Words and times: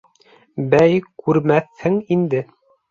—Бәй, 0.71 0.97
күрмәҫһең 1.25 2.05
инде. 2.19 2.47